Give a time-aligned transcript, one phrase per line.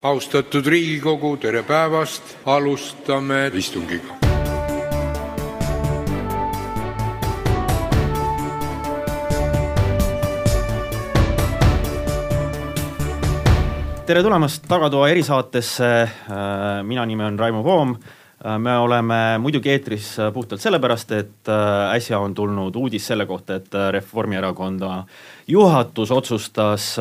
[0.00, 4.02] austatud Riigikogu, tere päevast, alustame istungit.
[14.06, 16.08] tere tulemast Tagatoa erisaatesse,
[16.82, 18.19] mina nimi on Raimo Voom Äh,
[18.58, 23.58] me oleme muidugi eetris äh, puhtalt sellepärast, et äh, äsja on tulnud uudis selle kohta,
[23.60, 25.04] et Reformierakonda
[25.48, 26.96] juhatus otsustas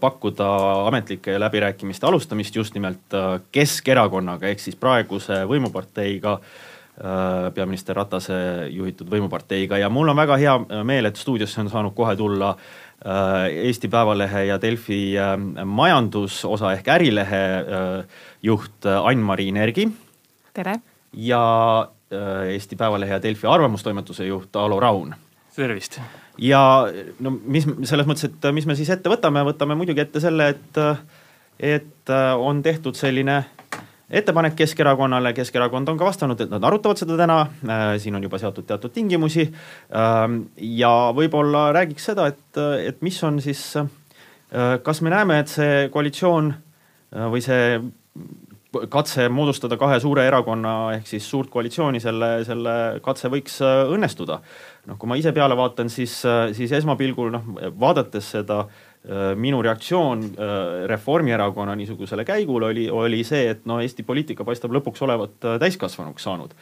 [0.00, 0.48] pakkuda
[0.88, 3.16] ametlike läbirääkimiste alustamist just nimelt
[3.52, 6.38] Keskerakonnaga ehk siis praeguse võimuparteiga
[7.54, 8.34] peaminister Ratase
[8.70, 9.78] juhitud võimuparteiga.
[9.78, 12.52] Ja mul on väga hea meel, et stuudiosse on saanud kohe tulla
[13.50, 15.00] Eesti Päevalehe ja Delfi
[15.64, 17.44] majandusosa ehk ärilehe
[18.42, 19.88] juht Ain-Mari Nergi
[20.54, 20.80] tere!
[21.12, 25.14] ja äh, Eesti Päevalehe ja Delfi arvamustoimetuse juht Alo Raun.
[25.56, 26.00] tervist!
[26.38, 26.60] ja
[27.20, 30.80] no mis selles mõttes, et mis me siis ette võtame, võtame muidugi ette selle, et,
[31.58, 33.42] et äh, on tehtud selline
[34.14, 38.38] ettepanek Keskerakonnale, Keskerakond on ka vastanud, et nad arutavad seda täna, äh, siin on juba
[38.42, 43.72] seatud teatud tingimusi ähm, ja võib-olla räägiks seda, et, et mis on siis,
[44.86, 46.52] kas me näeme, et see koalitsioon
[47.32, 47.78] või see
[48.90, 54.40] katse moodustada kahe suure erakonna ehk siis suurt koalitsiooni, selle, selle katse võiks äh, õnnestuda.
[54.90, 57.46] noh, kui ma ise peale vaatan, siis, äh, siis esmapilgul noh,
[57.80, 60.26] vaadates seda äh, minu reaktsioon
[60.90, 66.54] Reformierakonna niisugusele käigule oli, oli see, et no Eesti poliitika paistab lõpuks olevat täiskasvanuks saanud.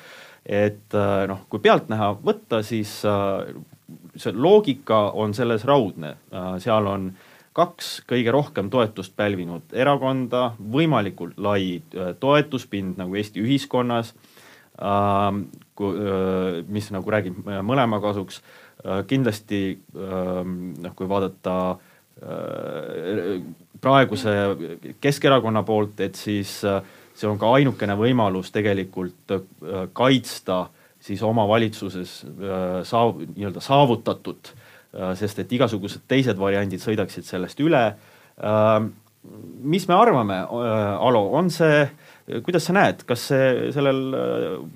[0.47, 0.95] et
[1.29, 2.97] noh, kui pealtnäha võtta, siis
[4.17, 6.17] see loogika on selles raudne,
[6.59, 13.43] seal on äh, kaks kõige rohkem toetust pälvinud erakonda, võimalikult lai äh, toetuspind nagu Eesti
[13.45, 14.15] ühiskonnas
[14.81, 15.45] ähm,,
[15.81, 18.43] äh, mis nagu räägib äh, mõlema kasuks
[19.07, 21.77] kindlasti ähm, noh, kui vaadata
[23.83, 24.33] praeguse
[25.03, 29.37] Keskerakonna poolt, et siis see on ka ainukene võimalus tegelikult
[29.95, 30.59] kaitsta
[31.03, 32.17] siis oma valitsuses
[32.91, 34.62] saav-, nii-öelda saavutatud Äh,
[34.93, 37.83] sest et igasugused teised variandid sõidaksid sellest üle.
[38.43, 38.79] Äh,
[39.63, 41.85] mis me arvame, äh, Alo, on see,
[42.45, 44.03] kuidas sa näed, kas see, sellel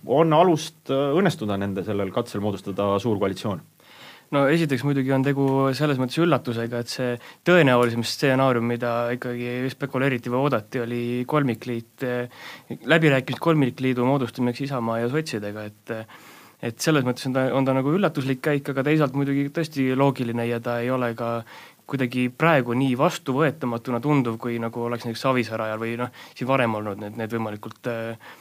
[0.07, 3.65] on alust õnnestuda nende sellel katsel moodustada suur koalitsioon?
[4.35, 5.47] no esiteks muidugi on tegu
[5.79, 7.13] selles mõttes üllatusega, et see
[7.47, 12.07] tõenäolisem stsenaarium, mida ikkagi spekuleeriti või oodati, oli kolmikliit,
[12.91, 15.95] läbirääkimised kolmikliidu moodustamiseks Isamaa ja sotsidega, et
[16.65, 20.49] et selles mõttes on ta, on ta nagu üllatuslik käik, aga teisalt muidugi tõesti loogiline
[20.49, 21.41] ja ta ei ole ka
[21.87, 26.75] kuidagi praegu nii vastuvõetamatuna tunduv, kui nagu oleks näiteks Savisaare ajal või noh, siin varem
[26.81, 28.33] olnud need, need võimalikult äh,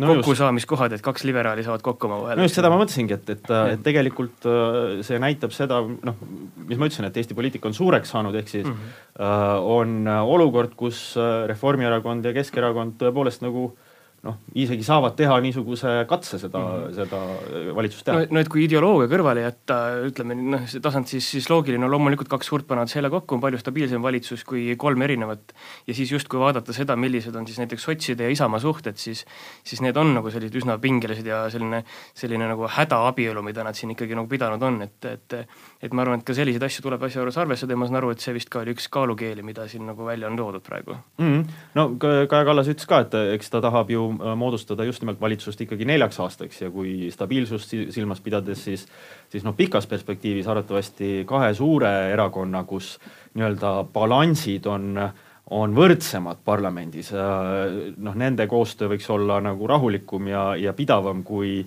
[0.00, 2.40] no kokkusaamiskohad, et kaks liberaali saavad kokku omavahel.
[2.40, 6.22] no just seda ma mõtlesingi, et, et, et tegelikult äh, see näitab seda, noh,
[6.62, 9.66] mis ma ütlesin, et Eesti poliitika on suureks saanud, ehk siis mm -hmm.
[9.76, 11.10] on olukord, kus
[11.52, 13.85] Reformierakond ja Keskerakond tõepoolest nagu äh,
[14.26, 16.94] noh, isegi saavad teha niisuguse katse seda mm, -hmm.
[16.96, 18.18] seda valitsust teha.
[18.18, 19.78] no, no et kui ideoloogia kõrvale jätta,
[20.08, 23.44] ütleme noh, see tasand siis, siis loogiline on loomulikult kaks suurt panevad selja kokku, on
[23.44, 25.54] palju stabiilsem valitsus kui kolm erinevat
[25.86, 29.24] ja siis justkui vaadata seda, millised on siis näiteks sotside ja Isamaa suhted, siis
[29.64, 31.82] siis need on nagu sellised üsna pingelised ja selline,
[32.14, 35.38] selline nagu hädaabielu, mida nad siin ikkagi nagu pidanud on, et, et
[35.82, 38.10] et ma arvan, et ka selliseid asju tuleb asja juures arvestada ja ma saan aru,
[38.14, 41.26] et see vist ka oli üks kaalukeeli, mida siin nagu välja on toodud praegu mm.
[41.26, 41.44] -hmm.
[41.74, 45.60] no Kaja Kallas ütles ka, et eks ta tahab ju Äh, moodustada just nimelt valitsust
[45.60, 48.86] ikkagi neljaks aastaks ja kui stabiilsust silmas pidades, siis,
[49.32, 52.96] siis noh, pikas perspektiivis arvatavasti kahe suure erakonna, kus
[53.34, 55.08] nii-öelda balansid on
[55.54, 61.60] on võrdsemad parlamendis, äh, noh nende koostöö võiks olla nagu rahulikum ja, ja pidavam kui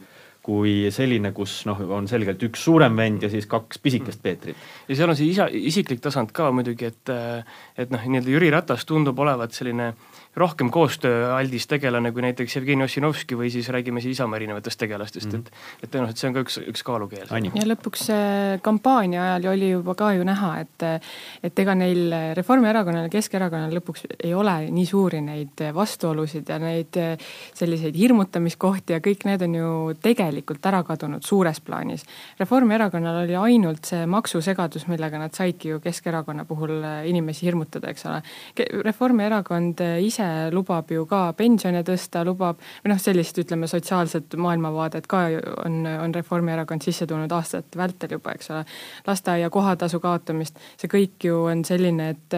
[0.50, 4.58] kui selline, kus noh, on selgelt üks suurem vend ja siis kaks pisikest Peetrit.
[4.88, 7.12] ja seal on see isa, isiklik tasand ka muidugi, et
[7.78, 10.09] et noh, nii-öelda Jüri Ratas tundub olevat selline äh,
[10.40, 15.40] rohkem koostööaldis tegelane kui näiteks Jevgeni Ossinovski või siis räägime siis Isamaa erinevatest tegelastest mm,
[15.40, 15.48] -hmm.
[15.84, 17.28] et et tõenäoliselt see on ka üks, üks kaalukeel.
[17.30, 18.08] ja lõpuks
[18.62, 20.88] kampaania ajal oli juba ka ju näha, et
[21.44, 26.96] et ega neil Reformierakonnal ja Keskerakonnal lõpuks ei ole nii suuri neid vastuolusid ja neid
[27.54, 29.72] selliseid hirmutamiskohti ja kõik need on ju
[30.02, 32.06] tegelikult ära kadunud suures plaanis.
[32.40, 38.22] Reformierakonnal oli ainult see maksusegadus, millega nad saidki ju Keskerakonna puhul inimesi hirmutada, eks ole.
[38.86, 45.26] Reformierakond ise lubab ju ka pensione tõsta, lubab või noh, sellist ütleme sotsiaalset maailmavaadet ka
[45.66, 48.64] on, on Reformierakond sisse tulnud aastate vältel juba, eks ole.
[49.08, 52.38] lasteaia kohatasu kaotamist, see kõik ju on selline, et,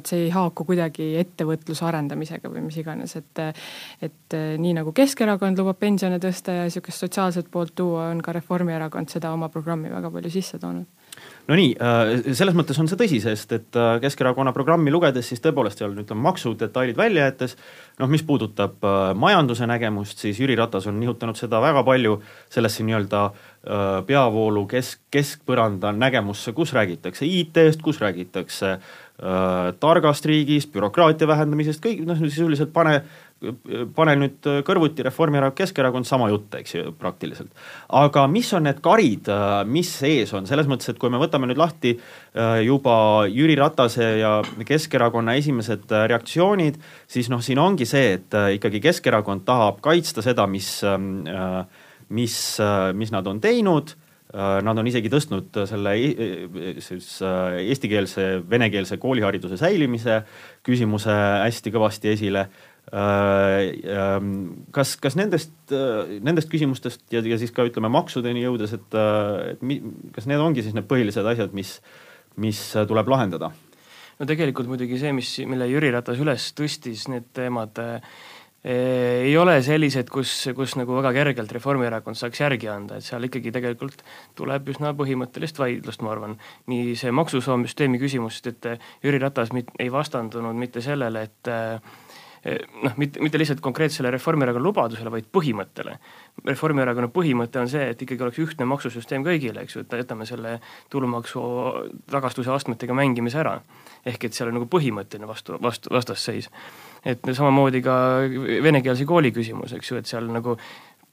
[0.00, 3.44] et see ei haaku kuidagi ettevõtluse arendamisega või mis iganes, et
[4.02, 9.12] et nii nagu Keskerakond lubab pensione tõsta ja niisugust sotsiaalset poolt tuua, on ka Reformierakond
[9.12, 10.95] seda oma programmi väga palju sisse toonud
[11.46, 11.74] no nii,
[12.34, 16.98] selles mõttes on see tõsi, sest et Keskerakonna programmi lugedes siis tõepoolest seal ütleme maksudetailid
[16.98, 17.56] välja jättes,
[18.00, 18.82] noh mis puudutab
[19.14, 22.18] majanduse nägemust, siis Jüri Ratas on nihutanud seda väga palju
[22.52, 23.22] sellesse nii-öelda
[24.06, 32.04] peavoolu kesk, keskpõranda nägemusse, kus räägitakse IT-st, kus räägitakse äh, targast riigist, bürokraatia vähendamisest, kõik
[32.06, 33.00] noh, sisuliselt pane
[33.36, 37.50] pane nüüd kõrvuti Reformierakond, Keskerakond, sama jutt, eks ju, praktiliselt.
[37.92, 39.28] aga mis on need karid,
[39.68, 44.08] mis ees on, selles mõttes, et kui me võtame nüüd lahti äh, juba Jüri Ratase
[44.22, 46.80] ja Keskerakonna esimesed äh, reaktsioonid,
[47.12, 51.26] siis noh, siin ongi see, et äh, ikkagi Keskerakond tahab kaitsta seda, mis, ähm,
[52.08, 52.40] mis,
[52.96, 53.96] mis nad on teinud.
[54.36, 55.92] Nad on isegi tõstnud selle
[56.82, 60.18] siis eestikeelse, venekeelse koolihariduse säilimise
[60.66, 62.42] küsimuse hästi kõvasti esile
[64.76, 69.54] kas, kas nendest, äh, nendest küsimustest ja, ja siis ka ütleme maksudeni jõudes, et, äh,
[69.54, 69.80] et mi,
[70.14, 71.80] kas need ongi siis need põhilised asjad, mis,
[72.38, 73.50] mis tuleb lahendada?
[74.16, 77.98] no tegelikult muidugi see, mis, mille Jüri Ratas üles tõstis, need teemad äh,
[78.66, 83.50] ei ole sellised, kus, kus nagu väga kergelt Reformierakond saaks järgi anda, et seal ikkagi
[83.54, 84.06] tegelikult
[84.38, 86.38] tuleb üsna põhimõttelist vaidlust, ma arvan.
[86.70, 88.66] nii see maksusüsteemi küsimus, et
[89.02, 91.94] Jüri Ratas mit, ei vastandunud mitte sellele, et äh,
[92.82, 95.96] noh, mitte, mitte lihtsalt konkreetsele Reformierakonna lubadusele, vaid põhimõttele.
[96.46, 100.56] Reformierakonna põhimõte on see, et ikkagi oleks ühtne maksusüsteem kõigile, eks ju, et jätame selle
[100.92, 101.42] tulumaksu
[102.12, 103.60] tagastuse astmetega mängimise ära.
[104.06, 106.50] ehk et seal on nagu põhimõtteline vastu, vastu, vastasseis.
[107.04, 107.96] et samamoodi ka
[108.62, 110.58] venekeelse kooli küsimus, eks ju, et seal nagu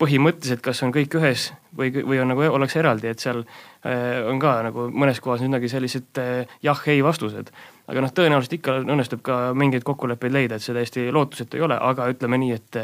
[0.01, 3.43] põhimõtteliselt, kas on kõik ühes või, või on nagu, ollakse eraldi, et seal
[3.83, 7.51] on ka nagu mõnes kohas üsnagi sellised äh, jah-ei vastused
[7.91, 11.75] aga noh, tõenäoliselt ikka õnnestub ka mingeid kokkuleppeid leida, et see täiesti lootusetu ei ole,
[11.75, 12.79] aga ütleme nii, et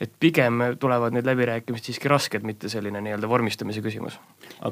[0.00, 4.18] et pigem tulevad need läbirääkimised siiski rasked, mitte selline nii-öelda vormistamise küsimus.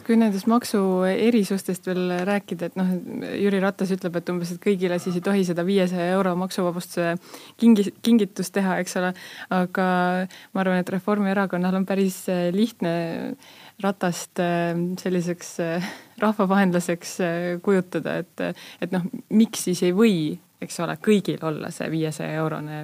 [0.07, 2.95] kui nendest maksuerisustest veel rääkida, et noh,
[3.37, 7.17] Jüri Ratas ütleb, et umbes, et kõigile siis ei tohi seda viiesaja euro maksuvabastuse
[7.61, 9.13] kingi, kingitust teha, eks ole,
[9.53, 9.89] aga
[10.57, 12.25] ma arvan, et Reformierakonnal on päris
[12.57, 12.97] lihtne
[13.83, 15.89] Ratast äh, selliseks äh,
[16.19, 18.45] rahvavaenlaseks äh, kujutada, et,
[18.81, 19.05] et noh,
[19.37, 20.15] miks siis ei või,
[20.65, 22.79] eks ole, kõigil olla see viiesaja eurone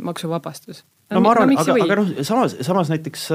[0.00, 0.80] maksuvabastus?
[1.10, 3.28] No, no ma arvan no,, aga, aga noh, samas, samas näiteks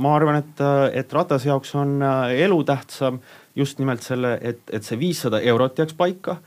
[0.00, 0.62] ma arvan, et,
[1.02, 2.00] et Ratase jaoks on
[2.32, 3.20] elutähtsam
[3.58, 6.40] just nimelt selle, et, et see viissada eurot jääks paika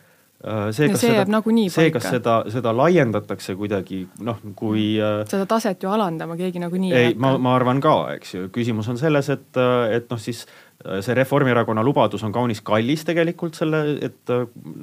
[0.44, 1.42] see, kas see seda,
[1.72, 6.92] see, kas seda, seda laiendatakse kuidagi noh, kui äh, seda taset ju alandama keegi nagunii
[6.92, 10.20] ei, ei, ma, ma arvan ka, eks ju, küsimus on selles, et, äh, et noh,
[10.20, 10.44] siis
[10.84, 14.34] see Reformierakonna lubadus on kaunis kallis tegelikult selle, et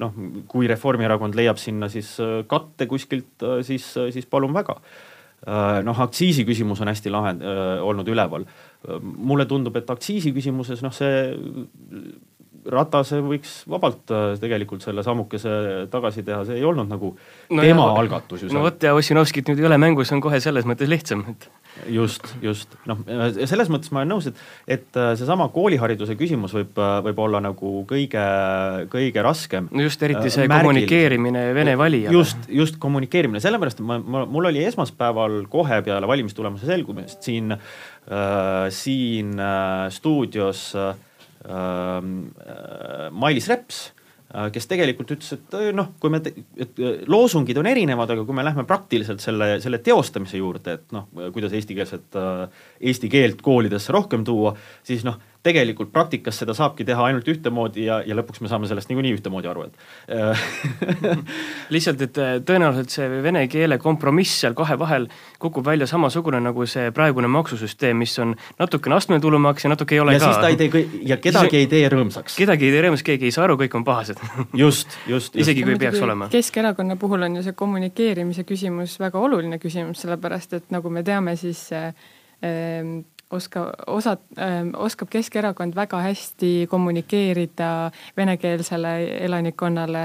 [0.01, 0.15] noh,
[0.49, 2.15] kui Reformierakond leiab sinna siis
[2.49, 3.85] katte kuskilt, siis,
[4.15, 4.79] siis palun väga.
[5.85, 7.45] noh, aktsiisi küsimus on hästi lahend-,
[7.85, 8.47] olnud üleval.
[9.03, 11.21] mulle tundub, et aktsiisi küsimuses noh, see
[12.69, 17.87] Ratase võiks vabalt äh, tegelikult selle sammukese tagasi teha, see ei olnud nagu no tema
[17.89, 18.51] ja, algatus ju.
[18.53, 21.47] no vot ja Ossinovskit nüüd ei ole mängus, on kohe selles mõttes lihtsam, et
[21.89, 23.01] just, just, noh
[23.49, 24.41] selles mõttes ma olen nõus, et,
[24.77, 28.25] et äh, seesama koolihariduse küsimus võib, äh, võib olla nagu kõige,
[28.91, 29.69] kõige raskem.
[29.71, 30.67] no just, eriti see Märgil.
[30.67, 32.15] kommunikeerimine Vene valijale.
[32.15, 38.67] just, just kommunikeerimine, sellepärast ma, ma, mul oli esmaspäeval kohe peale valimistulemuse selgumist siin äh,,
[38.69, 40.93] siin äh, stuudios äh,
[43.11, 43.79] Mailis Reps,
[44.33, 46.21] äh, kes tegelikult ütles, et äh, noh, kui me,
[46.61, 51.09] et loosungid on erinevad, aga kui me lähme praktiliselt selle, selle teostamise juurde, et noh,
[51.33, 52.19] kuidas eestikeelset,
[52.79, 54.53] eesti keelt koolidesse rohkem tuua,
[54.87, 58.91] siis noh tegelikult praktikas seda saabki teha ainult ühtemoodi ja, ja lõpuks me saame sellest
[58.91, 60.11] niikuinii ühtemoodi aru, et
[61.73, 65.07] lihtsalt, et äh, tõenäoliselt see vene keele kompromiss seal kahe vahel
[65.41, 70.03] kukub välja samasugune nagu see praegune maksusüsteem, mis on natukene astmeline tulumaks ja natuke ei
[70.03, 70.29] ole ja ka.
[70.29, 72.37] siis ta ei tee, ja kedagi ei tee rõõmsaks.
[72.37, 74.21] kedagi ei tee rõõmsaks, keegi ei saa aru, kõik on pahased
[74.63, 75.41] just, just, just..
[75.41, 76.29] isegi kui peaks olema.
[76.31, 81.33] Keskerakonna puhul on ju see kommunikeerimise küsimus väga oluline küsimus, sellepärast et nagu me teame,
[81.39, 81.89] siis äh,
[83.31, 88.97] oska, osad äh,, oskab Keskerakond väga hästi kommunikeerida venekeelsele
[89.27, 90.03] elanikkonnale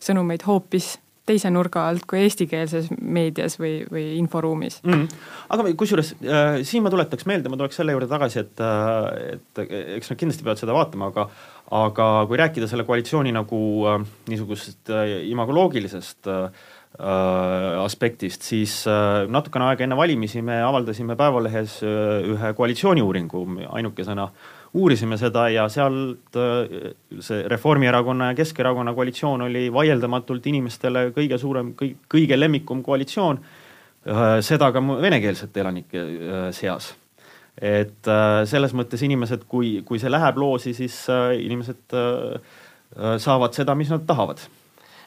[0.00, 0.96] sõnumeid hoopis
[1.28, 4.94] teise nurga alt kui eestikeelses meedias või, või inforuumis mm.
[4.94, 5.26] -hmm.
[5.54, 9.62] aga kusjuures äh, siin ma tuletaks meelde, ma tuleks selle juurde tagasi, et äh,, et
[9.98, 11.28] eks nad kindlasti peavad seda vaatama, aga
[11.78, 14.00] aga kui rääkida selle koalitsiooni nagu äh,
[14.30, 16.77] niisugusest äh, imagoloogilisest äh, Äh,
[17.84, 24.24] aspektist, siis äh, natukene aega enne valimisi me avaldasime Päevalehes äh, ühe koalitsiooniuuringu, ainukesena
[24.78, 26.36] uurisime seda ja sealt
[27.24, 31.70] see Reformierakonna ja Keskerakonna koalitsioon oli vaieldamatult inimestele kõige suurem,
[32.12, 33.40] kõige lemmikum koalitsioon,
[34.44, 36.04] seda ka venekeelsete elanike
[36.56, 36.92] seas.
[37.58, 41.96] Et äh, selles mõttes inimesed, kui, kui see läheb loosi, siis äh, inimesed
[43.20, 44.40] saavad seda, mis nad tahavad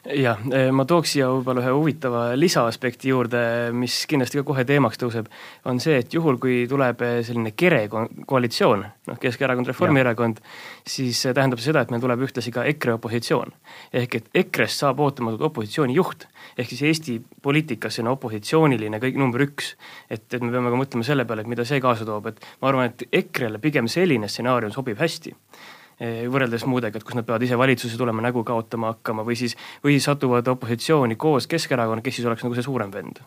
[0.05, 0.39] jah,
[0.73, 3.41] ma tooks siia võib-olla ühe huvitava lisaaspekti juurde,
[3.77, 5.27] mis kindlasti ka kohe teemaks tõuseb,
[5.69, 10.41] on see, et juhul, kui tuleb selline kere koalitsioon, noh, Keskerakond, Reformierakond,
[10.87, 13.53] siis see tähendab seda, et meil tuleb ühtlasi ka EKRE opositsioon.
[13.93, 16.25] ehk et EKRE-st saab ootamatult opositsiooni juht,
[16.57, 19.75] ehk siis Eesti poliitikas selline opositsiooniline kõik number üks.
[20.09, 22.71] et, et me peame ka mõtlema selle peale, et mida see kaasa toob, et ma
[22.71, 27.43] arvan, et EKRE-le pigem selline stsenaarium sobib hästi Eh, võrreldes muudega, et kus nad peavad
[27.45, 29.53] ise valitsusse tulema, nägu kaotama hakkama või siis,
[29.83, 33.21] või siis satuvad opositsiooni koos Keskerakonna, kes siis oleks nagu see suurem vend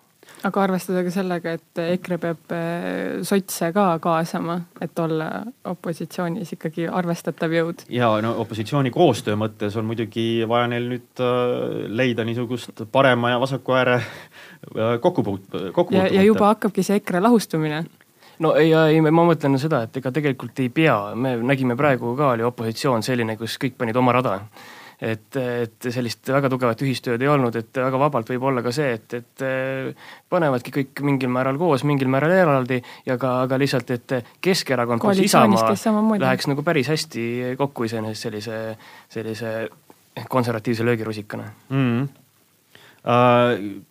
[0.45, 5.28] aga arvestada ka sellega, et EKRE peab eh, sotse ka kaasama, et olla
[5.71, 7.85] opositsioonis ikkagi arvestatav jõud.
[7.93, 13.40] ja no opositsiooni koostöö mõttes on muidugi vaja neil nüüd äh, leida niisugust parema ja
[13.43, 16.14] vasaku ääre äh, kokkupuut-, kokkupuutepunkte.
[16.14, 17.85] ja, ja juba hakkabki see EKRE lahustumine
[18.42, 22.32] no ei, ei, ma mõtlen seda, et ega tegelikult ei pea, me nägime praegu ka
[22.34, 24.40] oli opositsioon selline, kus kõik panid oma rada.
[25.04, 28.94] et, et sellist väga tugevat ühistööd ei olnud, et väga vabalt võib olla ka see,
[28.94, 29.44] et, et
[30.30, 35.20] panevadki kõik mingil määral koos, mingil määral eraldi ja ka, aga lihtsalt, et Keskerakond koos
[35.20, 35.74] Isamaa
[36.22, 38.60] läheks nagu päris hästi kokku iseenesest sellise,
[39.12, 39.54] sellise
[40.30, 41.88] konservatiivse löögirusikana mm.
[42.02, 42.20] -hmm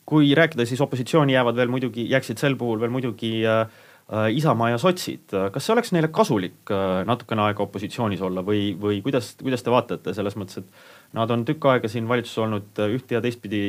[0.10, 3.68] kui rääkida, siis opositsiooni jäävad veel muidugi, jääksid sel puhul veel muidugi Äh,
[4.12, 8.98] Isamaa ja sotsid, kas see oleks neile kasulik äh, natukene aega opositsioonis olla või, või
[9.02, 12.92] kuidas, kuidas te vaatate selles mõttes, et nad on tükk aega siin valitsuses olnud äh,
[12.98, 13.62] ühte ja teistpidi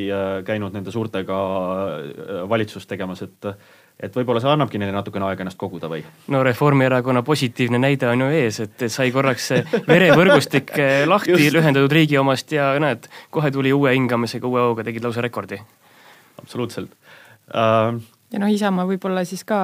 [0.44, 1.38] käinud nende suurtega
[2.50, 3.54] valitsust tegemas, et
[4.02, 6.02] et võib-olla see annabki neile natukene aega ennast koguda või?
[6.34, 10.74] no Reformierakonna positiivne näide on ju ees, et sai korraks see verevõrgustik
[11.12, 15.60] lahti lühendatud riigi omast ja näed, kohe tuli uue hingamisega, uue hooga, tegid lausa rekordi.
[16.42, 16.90] absoluutselt
[17.54, 18.02] uh,
[18.34, 19.58] ja noh, Isamaa võib-olla siis ka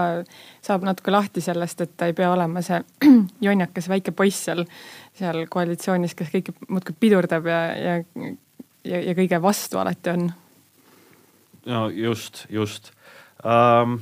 [0.62, 2.78] saab natuke lahti sellest, et ta ei pea olema see
[3.46, 4.62] jonnakas väike poiss seal,
[5.18, 7.96] seal koalitsioonis, kes kõike muudkui pidurdab ja, ja,
[8.86, 10.30] ja, ja kõige vastu alati on.
[11.70, 12.92] no just, just
[13.42, 14.00] um,.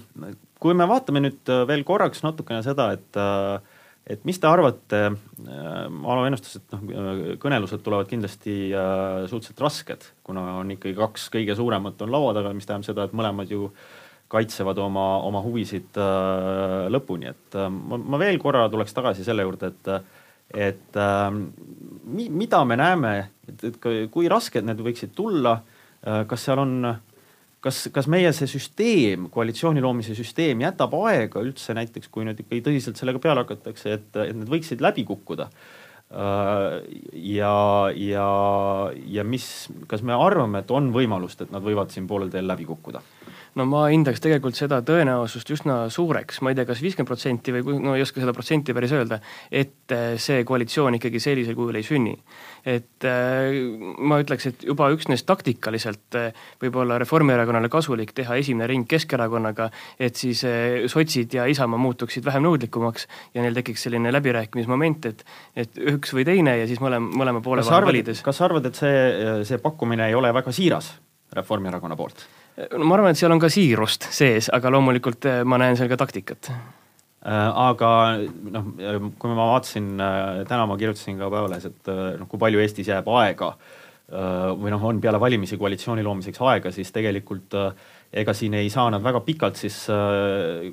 [0.58, 3.76] kui me vaatame nüüd veel korraks natukene seda, et uh,
[4.08, 4.98] et mis te arvate,
[5.44, 11.52] Alo ennustas, et noh, kõnelused tulevad kindlasti äh, suhteliselt rasked, kuna on ikkagi kaks kõige
[11.58, 15.96] suuremat on laua taga, mis tähendab seda, et mõlemad ju äh, kaitsevad oma, oma huvisid
[16.00, 19.92] äh, lõpuni, et äh, ma, ma veel korra tuleks tagasi selle juurde, et
[20.48, 21.26] et äh,
[22.08, 23.12] mi, mida me näeme,
[23.48, 23.82] et, et
[24.12, 26.76] kui rasked need võiksid tulla äh,, kas seal on,
[27.64, 32.64] kas, kas meie see süsteem, koalitsiooni loomise süsteem jätab aega üldse näiteks, kui nüüd ikkagi
[32.64, 36.80] tõsiselt sellega peale hakatakse, et, et need võiksid läbi kukkuda äh,.
[37.12, 37.54] ja,
[37.96, 38.28] ja,
[39.18, 42.68] ja mis, kas me arvame, et on võimalust, et nad võivad siin poolel teel läbi
[42.68, 43.04] kukkuda?
[43.56, 47.78] No ma hindaks tegelikult seda tõenäosust üsna suureks, ma ei tea, kas viiskümmend protsenti või
[47.82, 51.86] no ei oska seda protsenti päris öelda, et äh, see koalitsioon ikkagi sellisel kujul ei
[51.86, 52.14] sünni.
[52.68, 53.54] et äh,
[53.98, 59.70] ma ütleks, et juba üksnes taktikaliselt äh, võib olla Reformierakonnale kasulik teha esimene ring Keskerakonnaga,
[59.98, 60.44] et siis
[60.88, 65.24] sotsid ja Isamaa muutuksid vähem nõudlikumaks ja neil tekiks selline läbirääkimismoment, et
[65.58, 68.22] et üks või teine ja siis mõlema, mõlema poole vahel valides.
[68.24, 70.92] kas sa arvad, et see, see pakkumine ei ole väga siiras
[71.34, 72.26] Reformierakonna poolt?
[72.72, 75.90] No ma arvan, et seal on ka siirust sees, aga loomulikult eh, ma näen seal
[75.90, 76.50] ka taktikat.
[77.18, 77.90] Äh, aga
[78.54, 78.70] noh,
[79.18, 82.90] kui ma vaatasin, äh, täna ma kirjutasin ka Päevalehes, et äh, noh, kui palju Eestis
[82.92, 83.54] jääb aega
[84.08, 87.52] või noh, on peale valimisi koalitsiooni loomiseks aega, siis tegelikult
[88.16, 89.76] ega siin ei saa nad väga pikalt siis,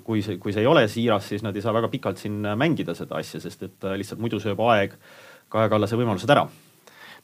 [0.08, 2.96] kui see, kui see ei ole siiras, siis nad ei saa väga pikalt siin mängida
[2.96, 4.96] seda asja, sest et lihtsalt muidu sööb aeg
[5.52, 6.46] Kaja Kallase võimalused ära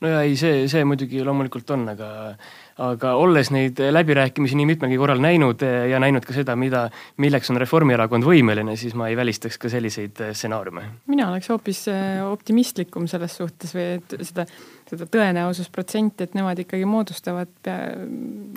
[0.02, 2.12] no ja ei, see, see muidugi loomulikult on, aga
[2.82, 6.86] aga olles neid läbirääkimisi nii mitmelgi korral näinud eh, ja näinud ka seda, mida,
[7.22, 10.84] milleks on Reformierakond võimeline, siis ma ei välistaks ka selliseid eh, stsenaariume.
[11.12, 14.46] mina oleks hoopis eh, optimistlikum selles suhtes või et seda,
[14.90, 17.54] seda tõenäosusprotsenti, et nemad ikkagi moodustavad,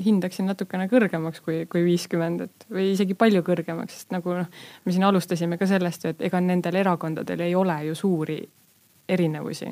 [0.05, 4.95] hindaksin natukene kõrgemaks kui, kui viiskümmend, et või isegi palju kõrgemaks, sest nagu noh, me
[4.95, 8.41] siin alustasime ka sellest ju, et ega nendel erakondadel ei ole ju suuri
[9.09, 9.69] erinevusi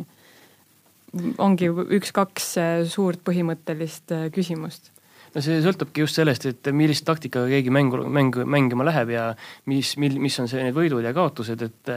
[1.43, 4.91] ongi üks-kaks äh, suurt põhimõttelist äh, küsimust.
[5.33, 9.31] No see sõltubki just sellest, et millist taktikaga keegi mängu, mängu, mängima läheb ja
[9.71, 11.93] mis, mil-, mis on see, need võidud ja kaotused, et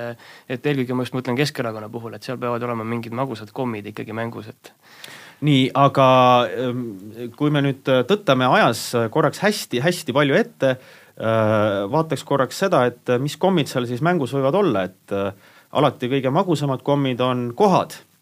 [0.47, 4.15] et eelkõige ma just mõtlen Keskerakonna puhul, et seal peavad olema mingid magusad kommid ikkagi
[4.15, 4.71] mängus, et
[5.43, 6.07] nii, aga
[6.47, 6.85] ähm,
[7.35, 10.77] kui me nüüd tõttame ajas korraks hästi-hästi palju ette,
[11.19, 15.19] äh, vaataks korraks seda, et mis kommid seal siis mängus võivad olla, et
[15.75, 17.99] alati kõige magusamad kommid on kohad.
[17.99, 18.14] Äh,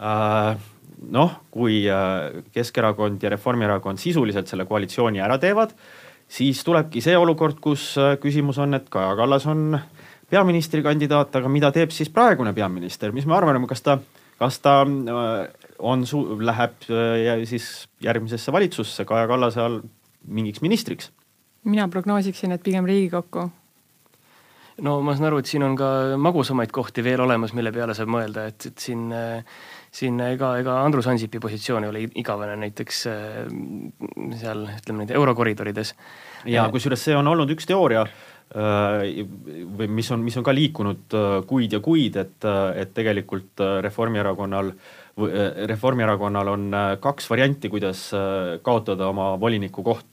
[0.00, 5.74] noh, kui äh, Keskerakond ja Reformierakond sisuliselt selle koalitsiooni ära teevad,
[6.30, 9.78] siis tulebki see olukord, kus äh, küsimus on, et Kaja Kallas on
[10.30, 13.96] peaministrikandidaat, aga mida teeb siis praegune peaminister, mis me arvame, kas ta,
[14.38, 16.76] kas ta on su-, läheb
[17.50, 17.70] siis
[18.04, 19.80] järgmisesse valitsusse Kaja Kallase all
[20.28, 21.10] mingiks ministriks?
[21.64, 23.50] mina prognoosiksin, et pigem Riigikokku
[24.84, 25.90] no ma saan aru, et siin on ka
[26.20, 29.10] magusamaid kohti veel olemas, mille peale saab mõelda, et, et siin
[29.90, 33.00] siin ega, ega Andrus Ansipi positsioon ei ole igavene näiteks
[34.40, 35.94] seal ütleme nüüd eurokoridorides.
[36.46, 38.04] ja kusjuures see on olnud üks teooria,
[38.50, 41.18] või mis on, mis on ka liikunud
[41.50, 44.99] kuid ja kuid, et, et tegelikult Reformierakonnal Äh,
[45.70, 50.06] Reformierakonnal on äh, kaks varianti, kuidas äh, kaotada oma voliniku koht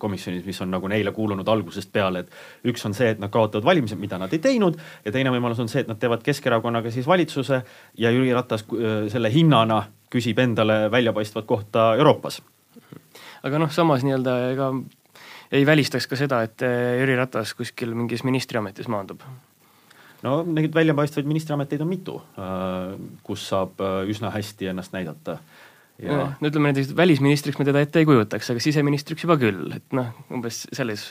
[0.00, 3.66] komisjonis, mis on nagu neile kuulunud algusest peale, et üks on see, et nad kaotavad
[3.66, 7.04] valimised, mida nad ei teinud, ja teine võimalus on see, et nad teevad Keskerakonnaga siis
[7.04, 7.60] valitsuse
[8.00, 8.64] ja Jüri Ratas
[9.12, 12.40] selle hinnana küsib endale väljapaistvat kohta Euroopas.
[13.44, 14.72] aga noh, samas nii-öelda ega
[15.52, 19.20] ei välistaks ka seda, et Jüri Ratas kuskil mingis ministriametis maandub
[20.24, 25.38] no neid väljapaistvaid ministriameteid on mitu, äh, kus saab äh, üsna hästi ennast näidata.
[26.02, 29.94] Ja no ütleme näiteks välisministriks me teda ette ei kujutaks, aga siseministriks juba küll, et
[29.94, 31.04] noh, umbes selles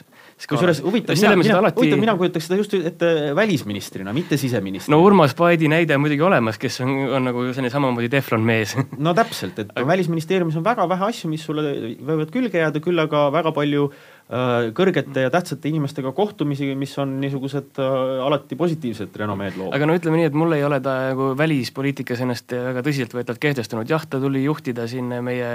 [0.43, 1.79] kusjuures huvitav, mina, mina, alati...
[1.79, 4.98] huvitav, mina kujutaks seda just ette välisministrina, mitte siseministrina.
[4.98, 8.75] no Urmas Paeti näide on muidugi olemas, kes on, on nagu selline samamoodi teflon mees.
[9.00, 9.88] No täpselt, et aga...
[9.93, 11.63] välisministeeriumis on väga vähe asju, mis sulle
[12.03, 14.12] võivad külge jääda, küll aga väga palju Äh,
[14.73, 19.75] kõrgete ja tähtsate inimestega kohtumisi, mis on niisugused äh, alati positiivset renomeed loovad.
[19.77, 23.89] aga no ütleme nii, et mul ei ole ta nagu välispoliitikas ennast väga tõsiseltvõetavalt kehtestanud,
[23.89, 25.51] jah, ta tuli juhtida siin meie,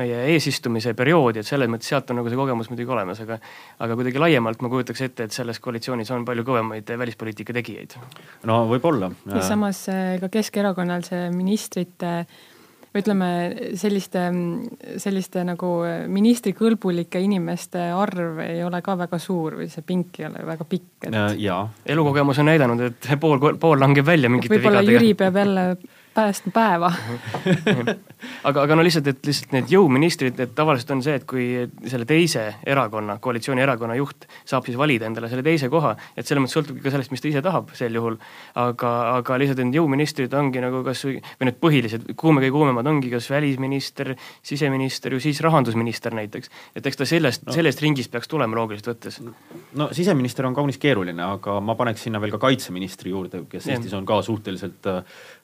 [0.00, 3.40] meie eesistumise perioodi, et selles mõttes sealt on nagu see kogemus muidugi olemas, aga
[3.86, 7.96] aga kuidagi laiemalt ma kujutaks ette, et selles koalitsioonis on palju kõvemaid välispoliitika tegijaid.
[8.50, 9.12] no võib-olla.
[9.32, 9.86] ja samas
[10.20, 12.46] ka Keskerakonnal see ministrite äh,
[12.96, 13.28] ütleme,
[13.76, 14.22] selliste,
[15.00, 15.72] selliste nagu
[16.08, 21.08] ministrikõlbulike inimeste arv ei ole ka väga suur või see pink ei ole väga pikk
[21.10, 21.18] et....
[21.42, 21.60] jaa.
[21.86, 25.66] elukogemus on näidanud, et pool, pool langeb välja mingite võib-olla Jüri peab jälle
[26.14, 26.90] päästma päeva
[28.48, 31.46] aga, aga no lihtsalt, et lihtsalt need jõuministrid, et tavaliselt on see, et kui
[31.88, 36.58] selle teise erakonna, koalitsioonierakonna juht saab siis valida endale selle teise koha, et selles mõttes
[36.58, 38.18] sõltubki ka sellest, mis ta ise tahab sel juhul,
[38.58, 42.90] aga, aga lihtsalt need jõuministrid ongi nagu kas või, või need põhilised, kuume kõige kuumemad
[42.90, 46.52] ongi kas välisminister, siseminister ju siis rahandusminister näiteks.
[46.76, 49.20] et eks ta sellest no., sellest ringist peaks tulema loogiliselt võttes.
[49.78, 53.76] no siseminister on kaunis keeruline, aga ma paneks sinna veel ka kaitseministri juurde, kes ja.
[53.78, 55.37] Eestis on ka suhteliselt äh, Äh,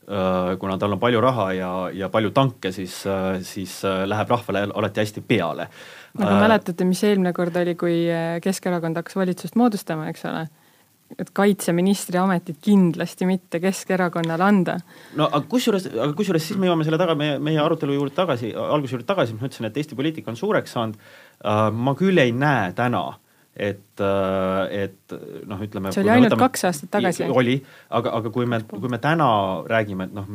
[0.61, 4.67] kuna tal on palju raha ja, ja palju tanke, siis, äh, siis äh, läheb rahvale
[4.75, 5.69] alati hästi peale.
[6.19, 7.97] aga mäletate, mis eelmine kord oli, kui
[8.43, 10.45] Keskerakond hakkas valitsust moodustama, eks ole?
[11.21, 14.79] et kaitseministri ametit kindlasti mitte Keskerakonnale anda.
[15.17, 18.55] no aga kusjuures, aga kusjuures siis me jõuame selle taga, meie, meie arutelu juurde tagasi,
[18.55, 20.97] alguse juurde tagasi, ma ütlesin, et Eesti poliitika on suureks saanud.
[21.73, 23.05] ma küll ei näe täna
[23.57, 25.15] et, äh, et
[25.47, 25.93] noh, ütleme.
[25.95, 27.29] see oli ainult võtame, kaks aastat tagasi.
[27.31, 27.55] oli,
[27.95, 29.29] aga, aga kui me, kui me täna
[29.71, 30.27] räägime, et noh,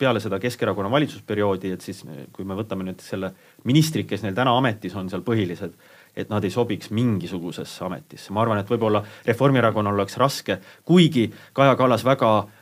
[0.00, 3.34] peale seda Keskerakonna valitsusperioodi, et siis kui me võtame nüüd selle
[3.68, 5.76] ministrid, kes neil täna ametis on seal põhilised,
[6.16, 11.76] et nad ei sobiks mingisugusesse ametisse, ma arvan, et võib-olla Reformierakonnal oleks raske, kuigi Kaja
[11.76, 12.55] Kallas väga Äh,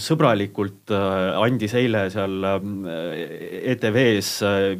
[0.00, 2.68] sõbralikult äh, andis eile seal äh,
[3.74, 4.30] ETV-s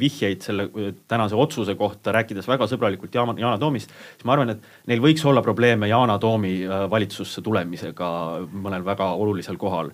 [0.01, 0.69] vihjeid selle
[1.11, 5.25] tänase otsuse kohta, rääkides väga sõbralikult Yana, Yana Toomist, siis ma arvan, et neil võiks
[5.29, 8.09] olla probleeme Yana Toomi valitsusse tulemisega
[8.49, 9.93] mõnel väga olulisel kohal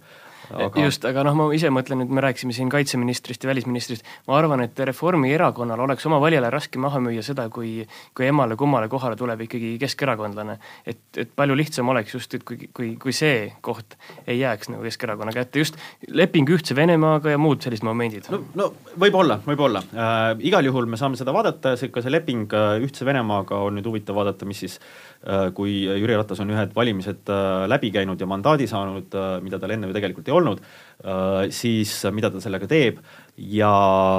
[0.53, 0.85] aga...
[0.85, 4.65] just, aga noh, ma ise mõtlen, et me rääkisime siin kaitseministrist ja välisministrist, ma arvan,
[4.67, 9.75] et Reformierakonnal oleks oma valijale raske maha müüa seda, kui kui emmale-kummale kohale tuleb ikkagi
[9.81, 10.59] keskerakondlane.
[10.87, 14.85] et, et palju lihtsam oleks just, et kui, kui, kui see koht ei jääks nagu
[14.85, 15.79] Keskerakonna kätte, just
[16.09, 18.29] leping Ühtse Venemaaga ja muud sellised momendid.
[18.31, 22.53] no, no võib-olla, võib-olla äh,, igal juhul me saame seda vaadata, see, ka see leping
[22.55, 25.14] äh, Ühtse Venemaaga on nüüd huvitav vaadata, mis siis äh,
[25.57, 29.89] kui Jüri Ratas on ühed valimised äh, läbi käinud ja mandaadi saanud, mida tal enne
[29.89, 33.01] ju tegelikult ei olnud, äh, siis mida ta sellega teeb?
[33.37, 33.71] Ja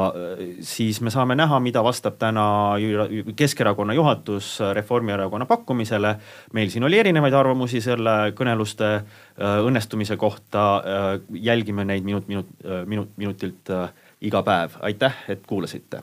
[0.10, 2.48] äh, siis me saame näha, mida vastab täna
[3.36, 6.16] Keskerakonna juhatus Reformierakonna pakkumisele.
[6.54, 10.66] meil siin oli erinevaid arvamusi selle kõneluste äh, õnnestumise kohta,
[11.30, 12.48] jälgime neid minut, minut,
[12.86, 13.72] minut, minutilt
[14.22, 16.02] iga päev, aitäh, et kuulasite